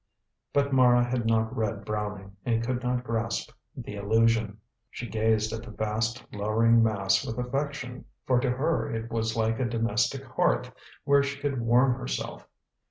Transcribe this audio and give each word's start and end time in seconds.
But 0.51 0.73
Mara 0.73 1.05
had 1.05 1.27
not 1.27 1.55
read 1.55 1.85
Browning, 1.85 2.35
and 2.43 2.63
could 2.63 2.81
not 2.81 3.03
grasp 3.03 3.51
the 3.77 3.97
allusion. 3.97 4.57
She 4.89 5.07
gazed 5.07 5.53
at 5.53 5.61
the 5.61 5.69
vast, 5.69 6.25
lowering 6.33 6.81
mass 6.81 7.23
with 7.23 7.37
affection, 7.37 8.05
for 8.25 8.39
to 8.39 8.49
her 8.49 8.89
it 8.91 9.11
was 9.11 9.37
like 9.37 9.59
a 9.59 9.65
domestic 9.69 10.23
hearth 10.23 10.71
where 11.03 11.21
she 11.21 11.39
could 11.39 11.61
warm 11.61 11.93
herself. 11.93 12.47